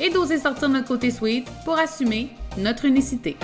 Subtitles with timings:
[0.00, 3.36] et d'oser sortir notre côté sweet pour assumer notre unicité.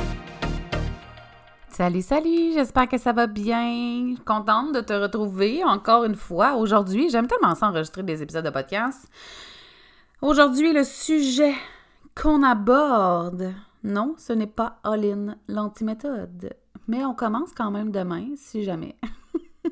[1.69, 4.15] Salut, salut, j'espère que ça va bien.
[4.25, 7.11] Contente de te retrouver encore une fois aujourd'hui.
[7.11, 9.09] J'aime tellement ça enregistrer des épisodes de podcast.
[10.23, 11.55] Aujourd'hui, le sujet
[12.15, 13.53] qu'on aborde,
[13.83, 16.55] non, ce n'est pas all-in l'antiméthode,
[16.87, 18.97] mais on commence quand même demain, si jamais.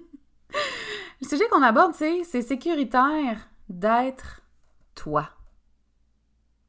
[1.22, 4.42] le sujet qu'on aborde, c'est sécuritaire d'être
[4.96, 5.28] toi.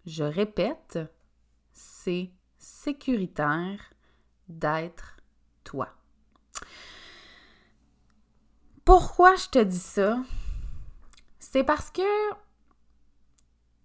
[0.05, 0.99] Je répète,
[1.71, 3.79] c'est sécuritaire
[4.47, 5.17] d'être
[5.63, 5.89] toi.
[8.85, 10.17] Pourquoi je te dis ça?
[11.39, 12.01] C'est parce que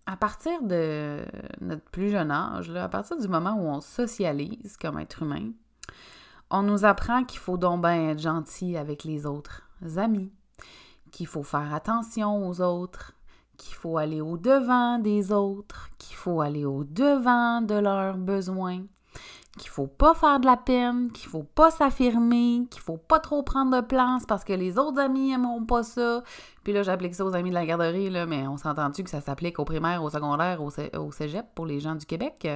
[0.06, 1.22] à partir de
[1.60, 5.52] notre plus jeune âge, à partir du moment où on socialise comme être humain,
[6.50, 10.32] on nous apprend qu'il faut donc être gentil avec les autres amis,
[11.12, 13.12] qu'il faut faire attention aux autres,
[13.58, 18.84] qu'il faut aller au-devant des autres, qu'il faut aller au-devant de leurs besoins,
[19.58, 23.42] qu'il faut pas faire de la peine, qu'il faut pas s'affirmer, qu'il faut pas trop
[23.42, 26.22] prendre de place parce que les autres amis n'aimeront pas ça.
[26.62, 29.20] Puis là, j'applique ça aux amis de la garderie, là, mais on s'entend-tu que ça
[29.20, 32.46] s'applique au primaire, au secondaire, au, cégep pour les gens du Québec,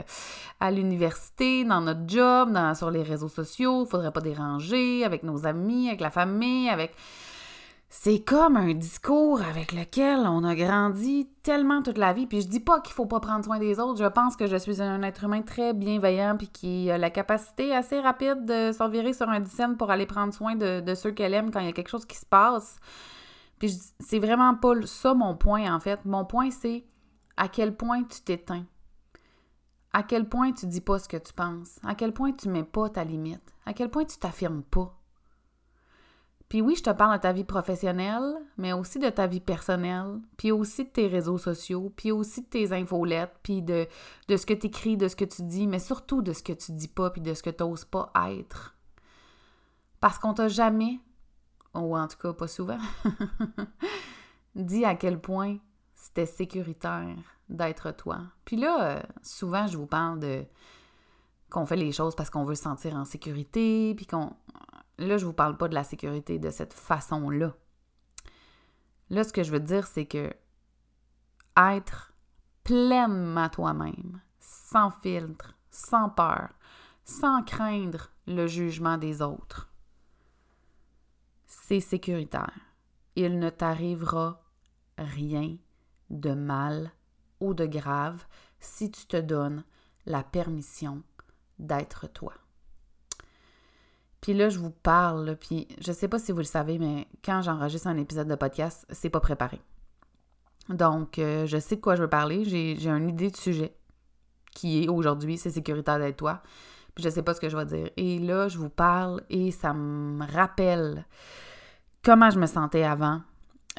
[0.61, 5.47] à l'université, dans notre job, sur les réseaux sociaux, il faudrait pas déranger avec nos
[5.47, 6.95] amis, avec la famille, avec
[7.95, 12.27] c'est comme un discours avec lequel on a grandi tellement toute la vie.
[12.27, 14.03] Puis je dis pas qu'il faut pas prendre soin des autres.
[14.03, 17.75] Je pense que je suis un être humain très bienveillant puis qui a la capacité
[17.75, 21.35] assez rapide de s'en virer sur un dizaine pour aller prendre soin de, ceux qu'elle
[21.35, 22.79] aime quand il y a quelque chose qui se passe.
[23.59, 26.03] Puis c'est vraiment pas ça mon point en fait.
[26.07, 26.87] Mon point c'est
[27.37, 28.65] à quel point tu t'éteins.
[29.93, 31.79] À quel point tu dis pas ce que tu penses.
[31.87, 33.55] À quel point tu mets pas ta limite.
[33.67, 34.99] À quel point tu t'affirmes pas.
[36.53, 40.21] Puis oui, je te parle de ta vie professionnelle, mais aussi de ta vie personnelle,
[40.37, 43.89] puis aussi de tes réseaux sociaux, puis aussi de tes infolettes, puis de,
[44.29, 46.53] de ce que tu écris, de ce que tu dis, mais surtout de ce que
[46.53, 48.77] tu dis pas, puis de ce que tu n'oses pas être.
[49.99, 51.01] Parce qu'on t'a jamais,
[51.73, 52.81] ou en tout cas pas souvent,
[54.55, 55.57] dit à quel point
[55.95, 57.17] c'était sécuritaire
[57.49, 58.19] d'être toi.
[58.45, 60.45] Puis là, euh, souvent, je vous parle de
[61.49, 64.35] qu'on fait les choses parce qu'on veut se sentir en sécurité, puis qu'on
[64.99, 67.55] Là, je ne vous parle pas de la sécurité de cette façon-là.
[69.11, 70.33] Là, ce que je veux dire, c'est que
[71.57, 72.15] être
[72.65, 76.51] pleinement toi-même, sans filtre, sans peur,
[77.05, 79.71] sans craindre le jugement des autres,
[81.47, 82.59] c'est sécuritaire.
[83.17, 84.43] Il ne t'arrivera
[84.97, 85.57] rien
[86.11, 86.93] de mal
[87.41, 88.25] ou de grave
[88.61, 89.65] si tu te donnes
[90.07, 91.03] la permission
[91.59, 92.35] d'être toi.
[94.23, 97.43] Puis là, je vous parle, puis je sais pas si vous le savez, mais quand
[97.43, 99.61] j'enregistre un épisode de podcast, c'est pas préparé.
[100.69, 102.45] Donc, euh, je sais de quoi je veux parler.
[102.45, 103.77] J'ai une idée de sujet
[104.53, 106.41] qui est aujourd'hui, c'est sécuritaire d'être toi.
[106.95, 107.91] Puis je sais pas ce que je vais dire.
[107.97, 111.05] Et là, je vous parle et ça me rappelle
[112.05, 113.23] comment je me sentais avant,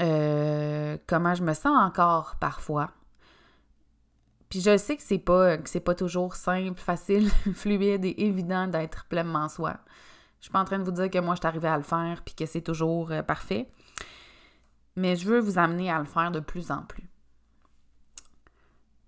[0.02, 2.90] euh, comment je me sens encore parfois.
[4.50, 8.66] Puis je sais que c'est pas que c'est pas toujours simple, facile, fluide et évident
[8.66, 9.78] d'être pleinement soi.
[10.44, 11.82] Je suis pas en train de vous dire que moi, je suis arrivée à le
[11.82, 13.66] faire puis que c'est toujours euh, parfait.
[14.94, 17.08] Mais je veux vous amener à le faire de plus en plus.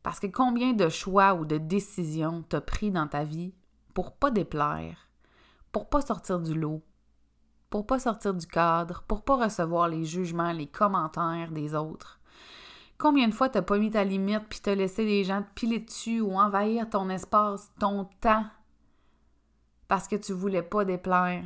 [0.02, 3.52] Parce que combien de choix ou de décisions t'as pris dans ta vie
[3.92, 5.10] pour pas déplaire,
[5.72, 6.82] pour pas sortir du lot,
[7.68, 12.18] pour pas sortir du cadre, pour pas recevoir les jugements, les commentaires des autres?
[12.96, 15.80] Combien de fois t'as pas mis ta limite puis t'as laissé des gens te piler
[15.80, 18.46] dessus ou envahir ton espace, ton temps
[19.88, 21.44] parce que tu voulais pas déplaire?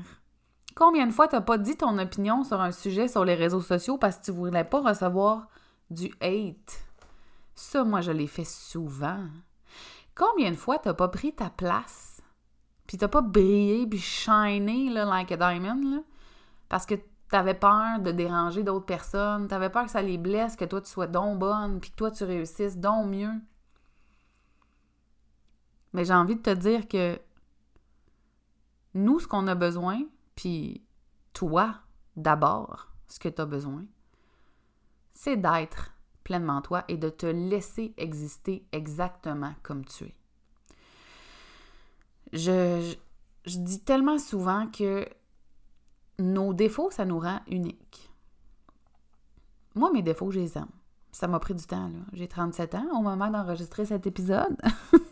[0.74, 3.98] Combien de fois t'as pas dit ton opinion sur un sujet sur les réseaux sociaux
[3.98, 5.48] parce que tu voulais pas recevoir
[5.90, 6.82] du hate?
[7.54, 9.26] Ça, moi, je l'ai fait souvent.
[10.14, 12.22] Combien de fois t'as pas pris ta place?
[12.86, 16.02] Puis t'as pas brillé puis shiné là, like a diamond, là,
[16.68, 16.96] parce que
[17.30, 20.90] t'avais peur de déranger d'autres personnes, t'avais peur que ça les blesse, que toi tu
[20.90, 23.32] sois donc bonne, puis que toi tu réussisses donc mieux.
[25.92, 27.20] Mais j'ai envie de te dire que
[28.94, 30.02] nous, ce qu'on a besoin,
[30.34, 30.82] puis
[31.32, 31.76] toi,
[32.16, 33.84] d'abord, ce que tu as besoin,
[35.12, 35.92] c'est d'être
[36.24, 40.14] pleinement toi et de te laisser exister exactement comme tu es.
[42.32, 42.94] Je,
[43.44, 45.08] je, dis tellement souvent que
[46.18, 48.10] nos défauts, ça nous rend uniques.
[49.74, 50.68] Moi, mes défauts, je les aime.
[51.10, 51.98] Ça m'a pris du temps, là.
[52.12, 54.56] J'ai 37 ans au moment d'enregistrer cet épisode.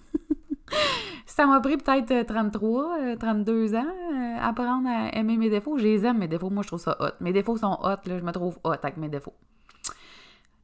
[1.38, 5.78] ça m'a pris peut-être 33, 32 ans euh, apprendre à aimer mes défauts.
[5.78, 6.50] Je les aime, mes défauts.
[6.50, 7.12] Moi, je trouve ça hot.
[7.20, 8.18] Mes défauts sont hot, là.
[8.18, 9.34] Je me trouve hot avec mes défauts.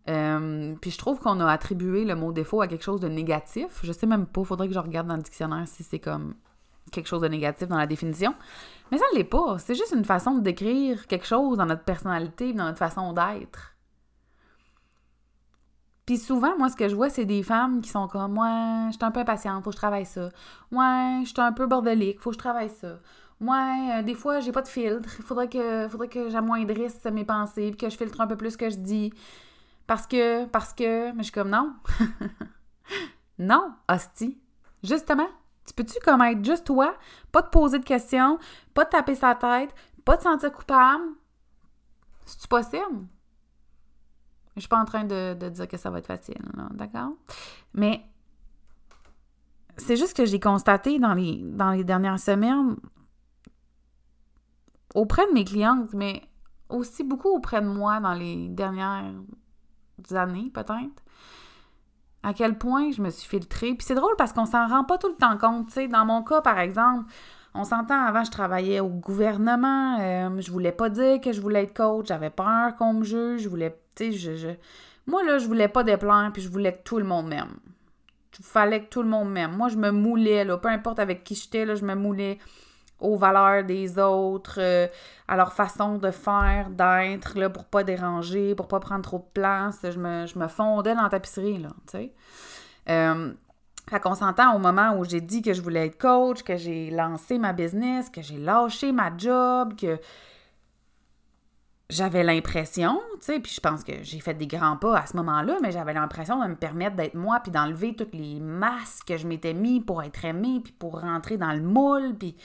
[0.09, 3.83] Euh, puis je trouve qu'on a attribué le mot défaut à quelque chose de négatif.
[3.85, 6.35] Je sais même pas, faudrait que je regarde dans le dictionnaire si c'est comme
[6.91, 8.35] quelque chose de négatif dans la définition.
[8.91, 9.59] Mais ça ne l'est pas.
[9.59, 13.74] C'est juste une façon de décrire quelque chose dans notre personnalité, dans notre façon d'être.
[16.07, 18.97] Puis souvent, moi, ce que je vois, c'est des femmes qui sont comme Ouais, je
[18.97, 20.29] suis un peu impatiente, faut que je travaille ça.
[20.71, 22.99] Ouais, je suis un peu bordelique, faut que je travaille ça.
[23.41, 25.09] Ouais, euh, des fois, j'ai pas de filtre.
[25.19, 28.53] Il faudrait que, faudrait que j'amoindrisse mes pensées, puis que je filtre un peu plus
[28.53, 29.13] ce que je dis.
[29.87, 31.13] Parce que, parce que.
[31.13, 31.75] Mais je suis comme Non.
[33.39, 34.39] non, hostie.
[34.83, 35.29] Justement,
[35.67, 36.95] tu peux-tu comme être juste toi,
[37.33, 38.39] pas te poser de questions,
[38.75, 39.75] pas te taper sa tête,
[40.05, 41.05] pas te sentir coupable?
[42.27, 43.07] C'est-tu possible?
[44.57, 46.41] Je suis pas en train de, dire que ça va être facile,
[46.73, 47.13] d'accord?
[47.73, 48.05] Mais
[49.77, 52.77] c'est juste que j'ai constaté dans les, dans les dernières semaines,
[54.95, 56.23] auprès de mes clientes, mais
[56.69, 59.13] aussi beaucoup auprès de moi dans les dernières
[60.13, 61.03] années, peut-être,
[62.23, 63.75] à quel point je me suis filtrée.
[63.75, 65.77] Puis c'est drôle parce qu'on s'en rend pas tout le temps compte.
[65.91, 67.13] Dans mon cas, par exemple,
[67.55, 69.99] on s'entend, avant, je travaillais au gouvernement.
[70.01, 72.07] Euh, je voulais pas dire que je voulais être coach.
[72.09, 73.43] J'avais peur qu'on me juge.
[73.43, 74.49] Je voulais, tu sais, je, je,
[75.07, 77.57] Moi, là, je voulais pas déplaire, puis je voulais que tout le monde m'aime.
[78.39, 79.57] Il fallait que tout le monde m'aime.
[79.57, 80.57] Moi, je me moulais, là.
[80.57, 82.39] Peu importe avec qui j'étais, là, je me moulais
[83.01, 84.87] aux valeurs des autres, euh,
[85.29, 89.41] à leur façon de faire, d'être, là, pour pas déranger, pour pas prendre trop de
[89.41, 89.81] place.
[89.83, 92.13] Je me, je me fondais dans la tapisserie, là, tu sais.
[92.89, 93.33] Euh,
[93.89, 96.91] fait qu'on s'entend au moment où j'ai dit que je voulais être coach, que j'ai
[96.91, 99.99] lancé ma business, que j'ai lâché ma job, que
[101.91, 105.17] j'avais l'impression, tu sais, puis je pense que j'ai fait des grands pas à ce
[105.19, 109.17] moment-là, mais j'avais l'impression de me permettre d'être moi, puis d'enlever toutes les masques que
[109.17, 112.37] je m'étais mis pour être aimée, puis pour rentrer dans le moule, puis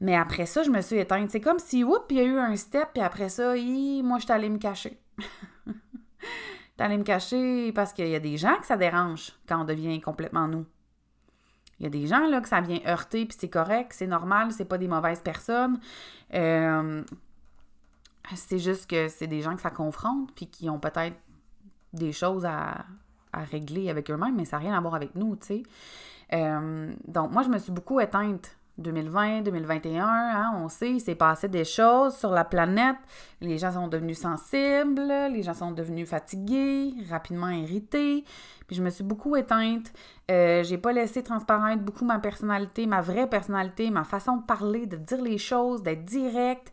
[0.00, 1.30] mais après ça, je me suis éteinte.
[1.30, 3.54] C'est comme si, oups, il y a eu un step, puis après ça,
[4.02, 5.00] moi, je suis allée me cacher.
[5.66, 9.64] je allée me cacher parce qu'il y a des gens que ça dérange quand on
[9.64, 10.66] devient complètement nous.
[11.78, 14.52] Il y a des gens là que ça vient heurter, puis c'est correct, c'est normal,
[14.52, 15.80] c'est pas des mauvaises personnes.
[16.34, 17.02] Euh,
[18.34, 21.16] c'est juste que c'est des gens que ça confronte, puis qui ont peut-être
[21.92, 22.84] des choses à,
[23.50, 25.62] régler avec eux-mêmes, mais ça n'a rien à voir avec nous, tu sais.
[26.32, 31.14] Euh, donc, moi, je me suis beaucoup éteinte 2020, 2021, hein, on sait, il s'est
[31.14, 32.96] passé des choses sur la planète.
[33.40, 38.24] Les gens sont devenus sensibles, les gens sont devenus fatigués, rapidement irrités.
[38.66, 39.92] Puis je me suis beaucoup éteinte.
[40.30, 44.86] Euh, j'ai pas laissé transparaître beaucoup ma personnalité, ma vraie personnalité, ma façon de parler,
[44.86, 46.72] de dire les choses, d'être direct.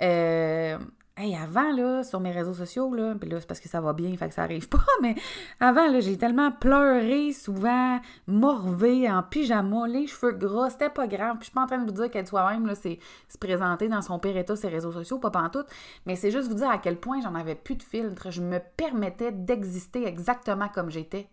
[0.00, 0.78] Euh,
[1.22, 4.16] Hey, avant, là, sur mes réseaux sociaux, là, puis c'est parce que ça va bien,
[4.16, 5.14] fait que ça arrive pas, mais
[5.60, 11.36] avant, là, j'ai tellement pleuré souvent, morvé, en pyjama, les cheveux gras, c'était pas grave.
[11.36, 12.98] Puis je suis pas en train de vous dire qu'être soi-même, c'est
[13.28, 15.68] se présenter dans son pire état, ses réseaux sociaux, pas pantoute,
[16.06, 18.32] mais c'est juste vous dire à quel point j'en avais plus de filtre.
[18.32, 21.28] Je me permettais d'exister exactement comme j'étais.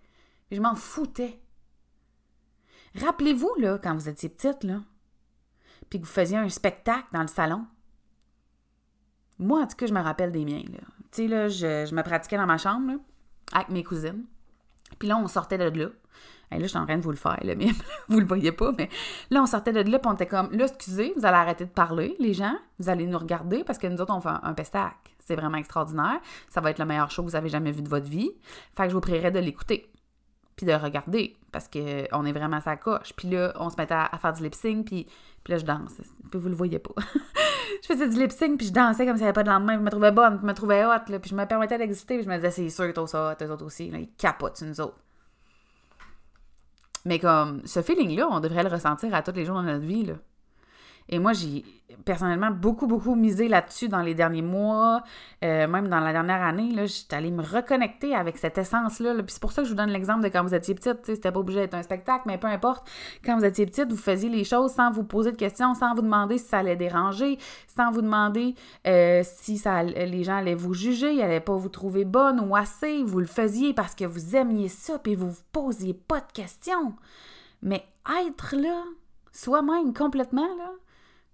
[0.51, 1.41] Je m'en foutais.
[2.93, 4.81] Rappelez-vous, là, quand vous étiez petite, là,
[5.89, 7.65] puis que vous faisiez un spectacle dans le salon,
[9.39, 10.62] moi, en tout cas, je me rappelle des miens.
[10.63, 10.77] Tu
[11.12, 12.93] sais, là, je, me pratiquais dans ma chambre
[13.53, 14.25] avec mes cousines.
[15.00, 15.88] Puis là, on sortait de là.
[16.51, 17.67] Et là, je suis en train de vous le faire, là, mais
[18.10, 18.89] vous le voyez pas, mais
[19.29, 21.69] là, on sortait de là, puis on était comme, là, excusez, vous allez arrêter de
[21.69, 24.96] parler, les gens, vous allez nous regarder, parce que nous autres, on fait un, pestac.
[25.19, 26.19] C'est vraiment extraordinaire.
[26.48, 28.31] Ça va être le meilleur show que vous avez jamais vu de votre vie.
[28.75, 29.91] Fait que je vous prierai de l'écouter,
[30.55, 33.13] puis de regarder, parce qu'on est vraiment sa coche.
[33.15, 35.07] Puis là, on se mettait à, faire du lip-sync, puis,
[35.43, 35.93] puis là, je danse.
[36.29, 36.93] Puis vous le voyez pas.
[37.81, 39.75] je faisais du lip sync, puis je dansais comme s'il n'y avait pas de lendemain.
[39.77, 42.23] Je me trouvais bonne, je me trouvais hot, là, puis je me permettais d'exister, puis
[42.23, 43.89] je me disais, c'est sûr que t'as ça eux autres aussi.
[43.89, 44.97] Là, ils capotent nous autres.
[47.05, 50.05] Mais comme, ce feeling-là, on devrait le ressentir à tous les jours dans notre vie,
[50.05, 50.15] là.
[51.09, 51.65] Et moi, j'ai
[52.05, 55.03] personnellement beaucoup, beaucoup misé là-dessus dans les derniers mois,
[55.43, 56.71] euh, même dans la dernière année.
[56.71, 59.15] Là, j'étais allée me reconnecter avec cette essence-là.
[59.15, 60.99] Puis c'est pour ça que je vous donne l'exemple de quand vous étiez petite.
[61.03, 62.87] C'était pas obligé d'être un spectacle, mais peu importe.
[63.25, 66.01] Quand vous étiez petite, vous faisiez les choses sans vous poser de questions, sans vous
[66.01, 67.39] demander si ça allait déranger,
[67.75, 68.53] sans vous demander
[68.87, 72.55] euh, si ça, les gens allaient vous juger, ils n'allaient pas vous trouver bonne ou
[72.55, 73.03] assez.
[73.03, 76.93] Vous le faisiez parce que vous aimiez ça, puis vous vous posiez pas de questions.
[77.63, 77.83] Mais
[78.25, 78.83] être là,
[79.31, 80.71] soi-même complètement, là,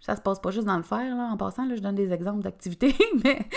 [0.06, 1.30] ça se passe pas juste dans le faire, là.
[1.32, 3.48] En passant, là, je donne des exemples d'activités, mais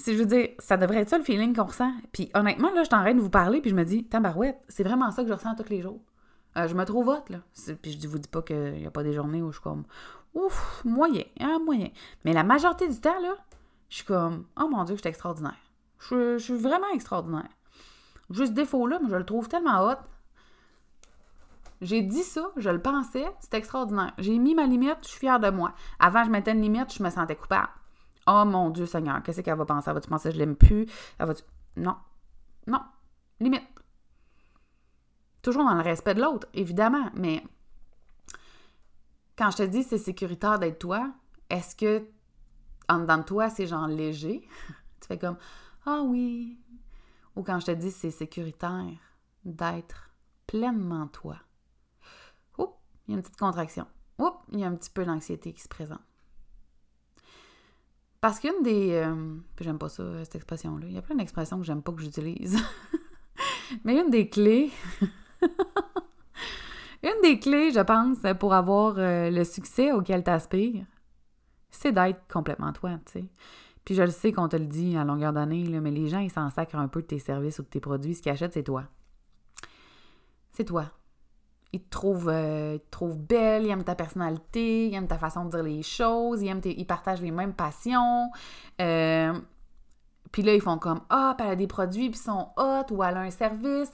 [0.00, 1.92] Si je veux dire, ça devrait être ça le feeling qu'on ressent.
[2.12, 5.10] Puis honnêtement, là, je t'arrête de vous parler, puis je me dis, tabarouette, c'est vraiment
[5.10, 6.00] ça que je ressens tous les jours.
[6.56, 7.40] Euh, je me trouve hot, là.
[7.82, 9.84] Puis je vous dis pas qu'il n'y a pas des journées où je suis comme,
[10.32, 11.88] ouf, moyen, hein, moyen.
[12.24, 13.34] Mais la majorité du temps, là,
[13.90, 15.58] je suis comme, oh mon Dieu, je suis extraordinaire.
[15.98, 17.48] Je, suis vraiment extraordinaire.
[18.30, 19.98] Juste défaut là, mais je le trouve tellement hot.
[21.80, 24.12] J'ai dit ça, je le pensais, c'est extraordinaire.
[24.18, 25.72] J'ai mis ma limite, je suis fière de moi.
[25.98, 27.70] Avant, je mettais une limite, je me sentais coupable.
[28.26, 29.88] Oh mon Dieu Seigneur, qu'est-ce qu'elle va penser?
[29.88, 30.86] Elle va-tu penser que je l'aime plus?
[31.18, 31.34] Elle va
[31.76, 31.96] Non.
[32.66, 32.80] Non.
[33.40, 33.66] Limite.
[35.42, 37.42] Toujours dans le respect de l'autre, évidemment, mais
[39.38, 41.10] quand je te dis c'est sécuritaire d'être toi,
[41.48, 42.06] est-ce que
[42.90, 44.46] en dedans de toi, c'est genre léger?
[45.00, 45.38] tu fais comme
[45.86, 46.58] Ah oui.
[47.36, 48.98] Ou quand je te dis c'est sécuritaire
[49.46, 50.10] d'être
[50.46, 51.36] pleinement toi.
[53.10, 53.88] Il y a une petite contraction.
[54.20, 55.98] Oups, il y a un petit peu d'anxiété qui se présente.
[58.20, 58.92] Parce qu'une des.
[58.92, 60.86] Euh, j'aime pas ça, cette expression-là.
[60.86, 62.56] Il y a plein d'expressions que j'aime pas que j'utilise.
[63.84, 64.70] Mais une des clés.
[67.02, 70.86] une des clés, je pense, pour avoir euh, le succès auquel tu aspires,
[71.72, 73.24] c'est d'être complètement toi, tu sais.
[73.84, 76.30] Puis je le sais qu'on te le dit à longueur d'année, mais les gens, ils
[76.30, 78.14] s'en sacrent un peu de tes services ou de tes produits.
[78.14, 78.84] Ce qu'ils achètent, c'est toi.
[80.52, 80.92] C'est toi
[81.72, 82.78] ils te trouvent, euh,
[83.16, 86.60] belle, ils aiment ta personnalité, ils aiment ta façon de dire les choses, ils, aiment
[86.64, 88.30] ils partagent les mêmes passions.
[88.80, 89.32] Euh,
[90.32, 93.04] puis là, ils font comme Ah, elle a des produits, puis ils sont hot, ou
[93.04, 93.92] elle a un service.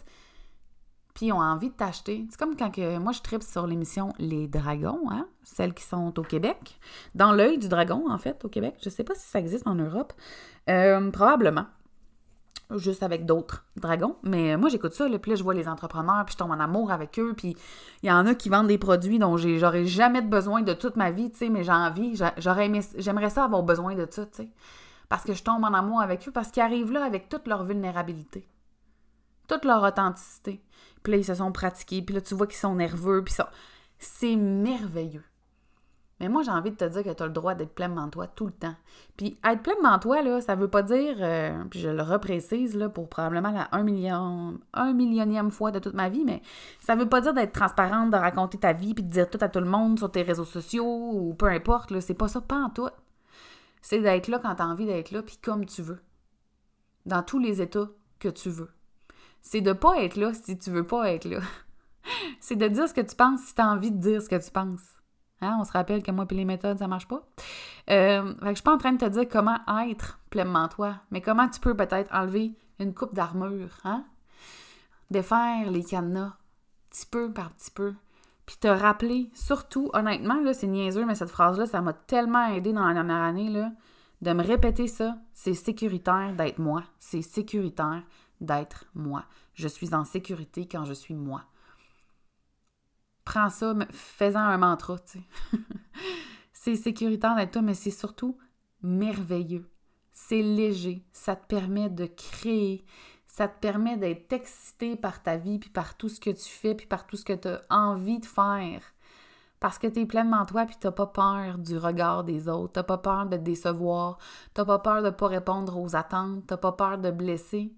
[1.14, 2.26] Puis ils ont envie de t'acheter.
[2.30, 6.18] C'est comme quand que, moi, je tripe sur l'émission Les Dragons, hein, celles qui sont
[6.18, 6.78] au Québec.
[7.14, 8.76] Dans l'œil du dragon, en fait, au Québec.
[8.82, 10.12] Je sais pas si ça existe en Europe.
[10.68, 11.66] Euh, probablement
[12.74, 14.16] juste avec d'autres dragons.
[14.22, 16.90] Mais moi, j'écoute ça, puis là, je vois les entrepreneurs, puis je tombe en amour
[16.90, 17.56] avec eux, puis
[18.02, 21.10] il y en a qui vendent des produits dont j'aurais jamais besoin de toute ma
[21.10, 22.20] vie, tu sais, mais j'ai envie,
[22.96, 24.48] j'aimerais ça avoir besoin de ça, tu sais.
[25.08, 27.64] Parce que je tombe en amour avec eux, parce qu'ils arrivent là avec toute leur
[27.64, 28.48] vulnérabilité,
[29.48, 30.64] toute leur authenticité.
[31.02, 33.50] Puis là, ils se sont pratiqués, puis là, tu vois qu'ils sont nerveux, puis ça...
[33.98, 35.24] C'est merveilleux.
[36.18, 38.26] Mais moi, j'ai envie de te dire que tu as le droit d'être pleinement toi
[38.26, 38.74] tout le temps.
[39.18, 42.88] Puis être pleinement toi, là, ça veut pas dire, euh, puis je le reprécise là,
[42.88, 46.40] pour probablement la un million, un millionième fois de toute ma vie, mais
[46.80, 49.50] ça veut pas dire d'être transparente, de raconter ta vie, puis de dire tout à
[49.50, 51.90] tout le monde sur tes réseaux sociaux ou peu importe.
[51.90, 52.88] Là, c'est pas ça, pas en tout.
[53.82, 56.00] C'est d'être là quand tu as envie d'être là, puis comme tu veux.
[57.04, 58.70] Dans tous les états que tu veux.
[59.42, 61.40] C'est de pas être là si tu veux pas être là.
[62.40, 64.42] c'est de dire ce que tu penses si tu as envie de dire ce que
[64.42, 64.96] tu penses.
[65.42, 67.22] Hein, on se rappelle que moi et les méthodes, ça marche pas.
[67.90, 70.96] Euh, fait que je suis pas en train de te dire comment être pleinement toi,
[71.10, 74.04] mais comment tu peux peut-être enlever une coupe d'armure, hein?
[75.10, 76.36] Défaire les cadenas,
[76.90, 77.94] petit peu par petit peu.
[78.46, 82.72] Puis te rappeler, surtout, honnêtement, là, c'est niaiseux, mais cette phrase-là, ça m'a tellement aidé
[82.72, 83.72] dans la dernière année, là,
[84.22, 85.16] de me répéter ça.
[85.32, 86.82] C'est sécuritaire d'être moi.
[86.98, 88.02] C'est sécuritaire
[88.40, 89.24] d'être moi.
[89.54, 91.42] Je suis en sécurité quand je suis moi
[93.26, 95.24] prends ça, faisant un mantra, tu sais.
[96.52, 98.38] c'est sécuritaire d'être toi, mais c'est surtout
[98.80, 99.68] merveilleux.
[100.12, 101.04] C'est léger.
[101.12, 102.86] Ça te permet de créer.
[103.26, 106.74] Ça te permet d'être excité par ta vie, puis par tout ce que tu fais,
[106.74, 108.80] puis par tout ce que tu as envie de faire.
[109.60, 112.80] Parce que tu es pleinement toi, puis tu pas peur du regard des autres.
[112.80, 114.18] Tu pas peur de te décevoir.
[114.54, 116.46] Tu pas peur de ne pas répondre aux attentes.
[116.46, 117.74] Tu pas peur de blesser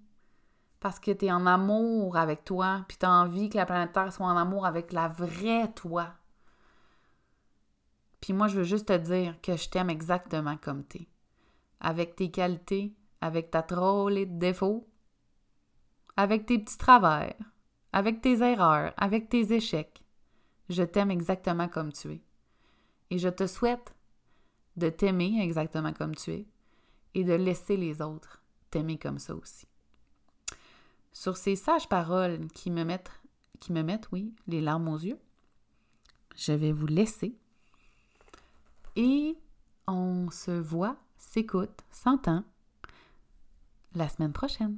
[0.79, 3.91] parce que tu es en amour avec toi, puis tu as envie que la planète
[3.91, 6.13] Terre soit en amour avec la vraie toi.
[8.21, 11.07] Puis moi, je veux juste te dire que je t'aime exactement comme tu es.
[11.79, 14.87] Avec tes qualités, avec ta troll et de défauts,
[16.17, 17.35] avec tes petits travers,
[17.93, 20.03] avec tes erreurs, avec tes échecs.
[20.69, 22.21] Je t'aime exactement comme tu es.
[23.09, 23.95] Et je te souhaite
[24.75, 26.47] de t'aimer exactement comme tu es
[27.15, 29.65] et de laisser les autres t'aimer comme ça aussi.
[31.11, 33.11] Sur ces sages paroles qui me mettent,
[34.11, 35.19] oui, les larmes aux yeux,
[36.35, 37.35] je vais vous laisser.
[38.95, 39.37] Et
[39.87, 42.43] on se voit, s'écoute, s'entend
[43.95, 44.77] la semaine prochaine.